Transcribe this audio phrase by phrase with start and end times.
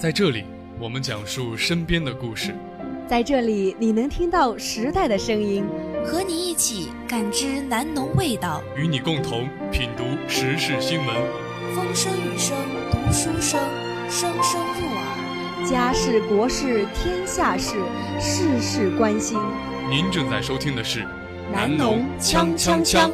[0.00, 0.44] 在这里，
[0.78, 2.54] 我们讲述身边的故事。
[3.06, 5.62] 在这里，你能听到时代的声音，
[6.06, 11.14] 和你一起感知南农味道，与你共同品读时事新闻。
[11.74, 12.56] 风声雨声
[12.90, 13.60] 读书声，
[14.08, 15.68] 声声入耳。
[15.68, 17.76] 家事国事天下事，
[18.18, 19.38] 事事关心。
[19.90, 21.06] 您正在收听的是
[21.52, 23.10] 南农锵锵锵。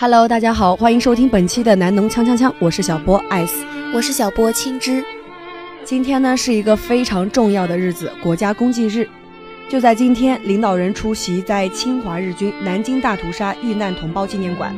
[0.00, 5.04] Hello，大家好，欢迎收听本期的南农锵锵锵，我是小波 ice，，我是小波青汁。
[5.84, 9.06] 今天呢是一个非常重要的日子，国家公祭日。
[9.68, 14.74] 就在今天，领导人出席在侵华日军南京大屠杀遇难同胞纪念馆，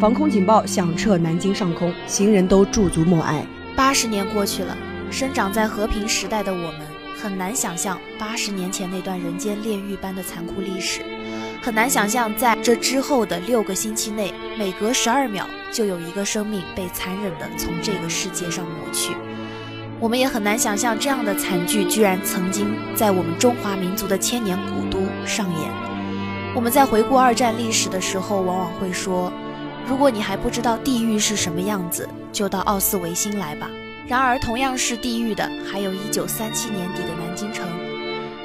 [0.00, 3.44] 防空警报响彻南京上空，行人都驻足默哀。
[3.76, 4.74] 八十年过去了，
[5.10, 6.80] 生长在和平时代的我们，
[7.20, 11.02] 很难想象八十年前那段人间炼狱般的残酷历史。
[11.62, 19.12] 很难想象，在这之后的六个星期内，每隔十二秒就有一个生命被残忍地从这个世界上抹去。
[20.00, 25.70] 我们也很难想象，这样的惨剧居然曾经在我们中华民族的千年古都上演。
[26.52, 29.32] 我们在回顾二战历史的时候，往往会说
[29.86, 33.70] ：“如果你还不知道地狱是什么样子，就到奥斯维辛来吧。”
[34.08, 37.64] 然而，同样是地狱的，还有一九三七年底的南京城。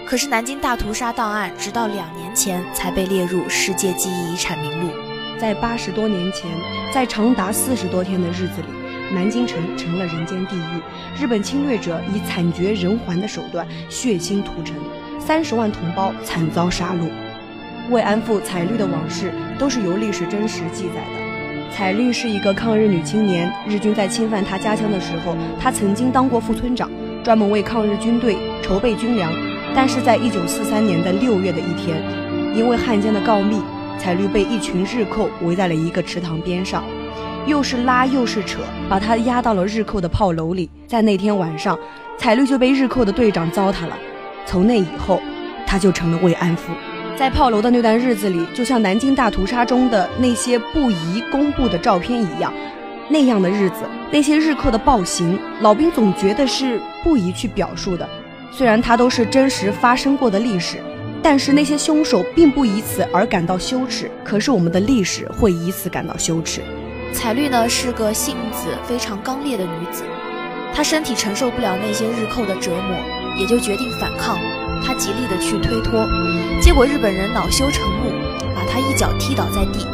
[0.08, 4.90] 可是南京大屠杀档案直到两年前才被列入世界记忆遗产名录。
[5.38, 6.50] 在八十多年前，
[6.94, 10.82] 在长达四十多天的日子里，南京城成了人间地狱。
[11.22, 14.78] 日本侵略者以惨绝人寰的手段血腥屠城，
[15.20, 17.10] 三十万同胞惨遭杀戮。
[17.92, 21.70] 慰安妇彩绿的往事都是由历史真实记载的。
[21.70, 26.90] 彩绿是一个抗日女青年，日军在侵犯她家乡的时候，她曾经当过副村长，
[27.26, 29.30] 专门为抗日军队筹备军粮。
[29.78, 32.02] 但是在一九四三年的六月的一天，
[32.56, 33.62] 因为汉奸的告密，
[34.00, 36.84] 彩绿被一群日寇围在了一个池塘边上，
[37.46, 40.68] 又是拉又是扯，把他押到了日寇的炮楼里。
[40.88, 41.78] 在那天晚上，
[42.18, 43.96] 彩绿就被日寇的队长糟蹋了。
[44.48, 45.22] 从那以后，
[45.68, 46.74] 他就成了慰安妇。
[47.16, 52.52] 在炮楼的那段日子里，就像南京大屠杀中的那些不宜公布的照片一样，
[53.10, 58.10] 那样的日子，那些日寇的暴行，老兵总觉得是不宜去表述的。
[58.52, 60.78] 虽然它都是真实发生过的历史，
[61.22, 64.10] 但是那些凶手并不以此而感到羞耻。
[64.24, 66.62] 可是我们的历史会以此感到羞耻。
[67.14, 70.04] 彩绿呢是个性子非常刚烈的女子，
[70.74, 72.98] 她身体承受不了那些日寇的折磨，
[73.40, 74.38] 也就决定反抗。
[74.86, 76.08] 她极力的去推脱，
[76.62, 78.12] 结果日本人恼羞成怒，
[78.56, 79.86] 把她一脚踢倒在地，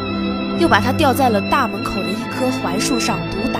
[0.59, 3.59] 又把她吊在了大门口的一棵槐树上毒打。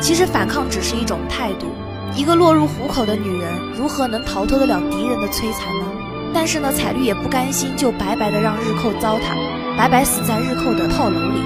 [0.00, 1.66] 其实反抗只是一种态度。
[2.14, 5.86] 一个落入虎口的女人，如何能逃脱得了敌人的摧残呢？
[6.34, 9.34] 但是呢，彩绿也不甘心，就白白的让日寇糟蹋，
[9.76, 11.40] 白白死在日寇的炮楼里。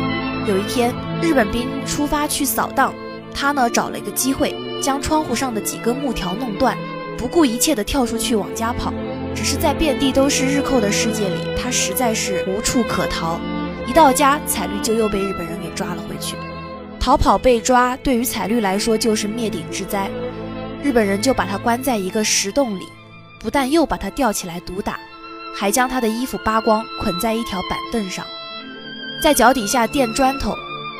[0.46, 2.92] 有一天，日本兵出发去扫荡，
[3.32, 6.76] 他呢找了一个机会，将窗户上的几根木条弄断，
[7.16, 8.92] 不顾一切的跳出去往家跑。
[9.34, 13.38] 只是在遍地都是日寇的世界里，他实在是无处可逃。
[13.86, 16.34] 一到家，彩绿就又被日本人给抓了回去。
[16.98, 20.10] 逃跑被抓，对于彩绿来说就是灭顶之灾。
[20.82, 22.86] 日本人就把他关在一个石洞里，
[23.38, 24.98] 不但又把他吊起来毒打，
[25.54, 28.26] 还将他的衣服扒光，捆在一条板凳上，
[29.22, 30.52] 在脚底下垫砖头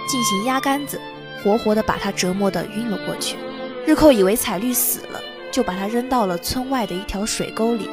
[0.09, 1.01] 进行压杆子，
[1.43, 3.37] 活活的把他折磨得晕了过去。
[3.85, 5.21] 日寇以为彩绿死了，
[5.51, 7.91] 就把他扔到了村外的一条水沟里。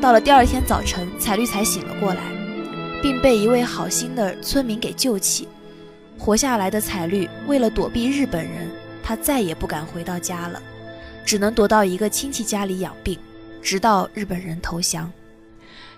[0.00, 2.20] 到了第二天早晨，彩绿才醒了过来，
[3.02, 5.48] 并被一位好心的村民给救起。
[6.16, 8.70] 活下来的彩绿为了躲避日本人，
[9.02, 10.62] 他再也不敢回到家了。
[11.24, 13.18] 只能躲到一个亲戚家里养病，
[13.60, 15.10] 直到日本人投降。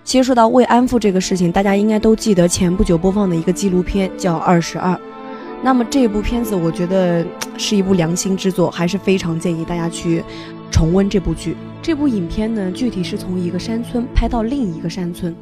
[0.04, 4.92] 其实说到慰安妇这个事情，大家应该都记得前不久播放的一个纪录片叫《二十二》。
[5.62, 7.24] 那么这部片子，我觉得
[7.56, 10.22] 是一部良心之作，还是非常建议大家去
[10.70, 11.56] 重温这部剧。
[11.80, 15.34] 这部影片呢，具体是从一个山村拍到另一个山村，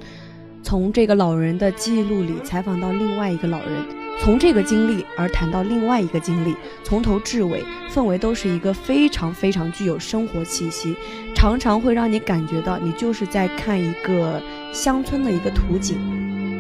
[0.62, 4.01] 从这个老人的记录里采访到另外一个老人。
[4.20, 6.54] 从这个经历而谈到另外一个经历，
[6.84, 10.94] 从头至尾氛围都是一个非常非常具有生活气息，
[11.34, 14.40] 常常会让你感觉到你就是在看一个
[14.72, 15.98] 乡村的一个图景。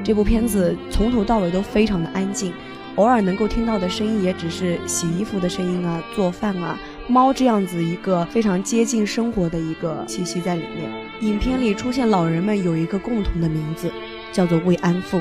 [0.04, 2.52] 这部片子从头到尾都非常的安静，
[2.96, 6.76] 偶尔能够听到的声音也只是洗衣服的声音啊、做饭啊、
[7.06, 10.90] 猫这样子一个非常接近生活的一个气息在里面。
[11.20, 13.88] 影片里出现老人们有一个共同的名字，
[14.32, 15.20] 叫做慰安妇。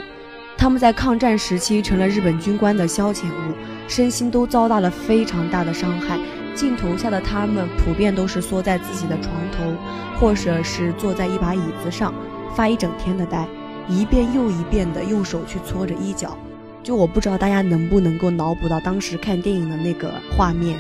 [0.61, 3.55] 他们在抗战时期成了日本军官的消遣物，
[3.87, 6.19] 身心都遭到了非常大的伤害。
[6.53, 9.75] 镜头下的他们普遍都是缩在自己的床头，
[10.19, 12.13] 或者是坐在一把椅子上
[12.55, 13.47] 发一整天的呆，
[13.89, 16.37] 一遍又一遍的用手去搓着衣角。
[16.83, 20.77] 就我不知道大家能不能够脑补到当时看电影的那个画面。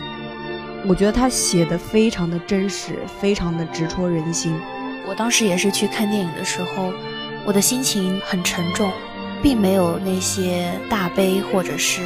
[0.85, 4.55] 我觉得他写的非常的真实，非常的直戳人心。
[5.09, 6.93] 我当时也是去看电影的时候，
[7.47, 8.91] 我的心情很沉重，
[9.41, 12.01] 并没有那些大悲或者是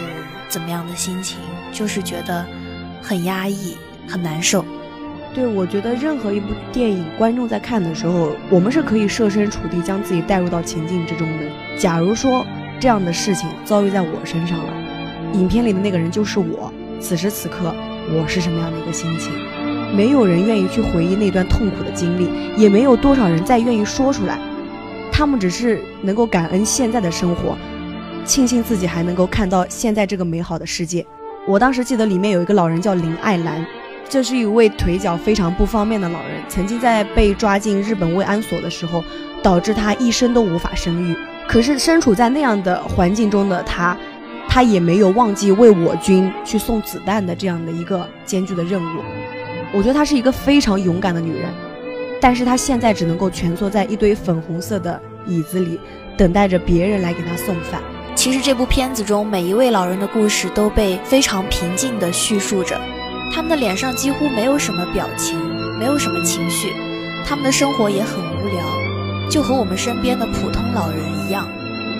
[0.49, 1.37] 怎么样的心情，
[1.71, 2.45] 就是觉得
[3.01, 3.75] 很压抑、
[4.07, 4.63] 很难受。
[5.33, 11.43] 对，我觉得任何一部电影，观众在看的时候，我们是可以设身处地将自己带入到情境之中的。
[11.77, 12.45] 假如说
[12.79, 14.73] 这样的事情遭遇在我身上了，
[15.33, 16.71] 影片里的那个人就是我，
[17.01, 17.75] 此时此刻。
[18.07, 19.31] 我是什么样的一个心情？
[19.93, 24.39] 没有人愿意去回忆那段痛苦的经历，也没有多少人再愿意说出来。
[25.17, 27.57] 他们只是能够感恩现在的生活，
[28.25, 31.05] 庆幸自己还能够看到现在这个美好的世界。
[31.47, 33.65] 我当时记得里面有一个老人叫林爱兰，
[34.09, 39.01] 这是一位腿脚非常不方便的老人，曾经在被抓进日本慰安所的时候，
[39.41, 41.15] 导致他一生都无法生育。
[41.47, 43.97] 可是身处在那样的环境中的他。
[44.49, 48.99] 她也没有忘记为我军去送子弹的这样的一个艰巨的任务，
[49.73, 51.49] 我觉得她是一个非常勇敢的女人，
[52.25, 55.79] 但是他现在只能够蜷缩在一堆粉红色的椅子里，
[56.17, 57.79] 等待着别人来给他送饭。
[58.15, 62.81] 其实这部片子中每一位老人的故事都被非常平静地叙述着，
[63.31, 65.37] 他们的脸上几乎没有什么表情，
[65.77, 66.73] 没有什么情绪，
[67.27, 70.97] 他们的生活也很无聊，就和我们身边的普通老人
[71.27, 71.47] 一样。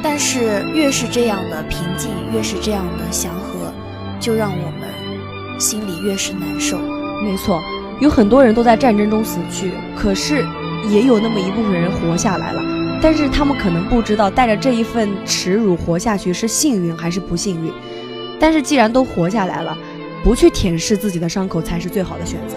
[0.02, 3.72] 但是越是这样的平静，越是这样的祥和，
[4.20, 6.80] 就让我们心里越是难受。
[7.24, 7.62] 没错，
[8.00, 10.46] 有很多人都在战争中死去，可是
[10.90, 12.62] 也有那么一部分人活下来了。
[13.02, 17.72] 但是他们可能不知道，带着这一份耻辱活下去是幸运还是不幸运。
[18.40, 19.78] 但是既然都活下来了，
[20.24, 22.56] 不去舔舐自己的伤口才是最好的选择。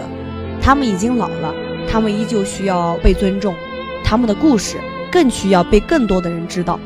[0.61, 1.53] 他们已经老了，
[1.89, 3.55] 他们依旧需要被尊重，
[4.03, 4.77] 他们的故事
[5.09, 6.77] 更需要被更多的人知道。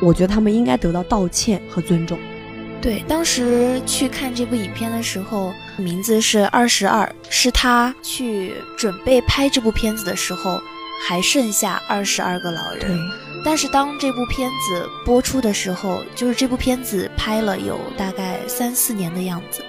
[0.00, 2.18] 我觉得他们应该得到道歉和尊重。
[2.80, 10.60] 对，当时去看这部影片的时候，名字是二十二，是他去准备拍这部片子的时候，
[11.06, 12.80] 还剩下二十二个老人。
[12.80, 12.96] 对。
[13.44, 19.62] 但是当这部片子播出的时候，就是这部片子拍了有大概三四年的样子。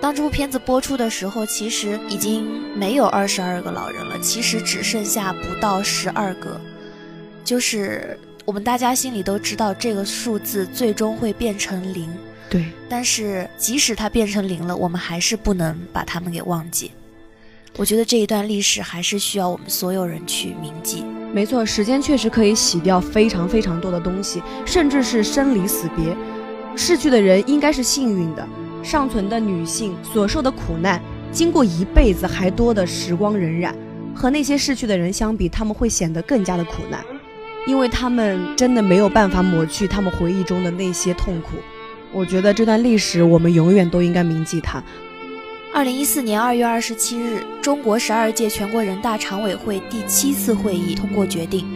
[0.00, 6.58] 当这部片子播出的时候，其实已经没有二十二个老人了，其实只剩下不到十二个，
[7.44, 8.18] 就是。
[8.44, 12.08] 我们大家心里都知道，这个数字最终会变成零。
[12.50, 16.90] 对，但是即使它变成零了，我们还是不能把他们给忘记。
[17.76, 21.04] 我觉得这一段历史还是需要我们所有人去铭记。
[21.32, 26.16] 没错，时间确实可以洗掉非常非常多的东西，甚至是生离死别。
[26.74, 28.48] 逝去的人应该是幸运的，
[28.82, 33.72] 尚存的女性所受的苦难，经过一辈子还多的时光荏苒，
[34.14, 37.04] 和那些逝去的人相比，他们会显得更加的苦难。
[37.66, 41.58] 因为他们真的没有办法抹去他们回忆中的那些痛苦，
[42.12, 44.82] 我觉得这段历史我们永远都应该铭记它。
[45.72, 51.66] 二零一四年二月二十七日，中国十二届全国人大常委会第七次会议通过决定，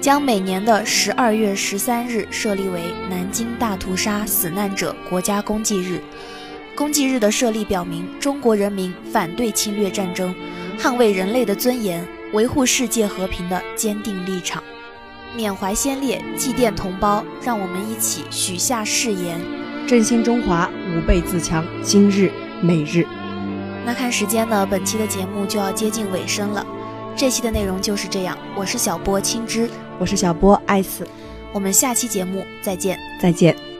[0.00, 2.80] 将每年的十二月十三日设立为
[3.10, 6.00] 南京大屠杀死难者国家公祭日。
[6.74, 10.34] 公祭日的设立表明中国人民反对侵略战争、
[10.78, 14.64] 捍卫人类的尊严、维护世界和平的坚定立场。
[15.36, 19.38] 缅怀先烈，祭奠同胞，让我们一起许下誓言，
[19.86, 21.64] 振兴中华，吾辈自强。
[21.82, 22.30] 今日
[22.62, 23.04] 每日。
[23.84, 26.64] 那看时间呢，本期的节目就要接近尾声了。
[27.16, 31.06] 这期的内容就是这样，我是小波青之，我是小波艾斯，
[31.52, 33.71] 我们下期节目再见，再见。